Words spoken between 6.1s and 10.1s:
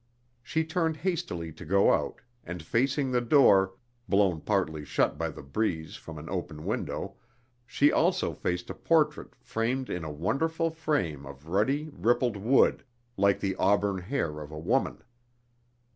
an open window, she also faced a portrait framed in a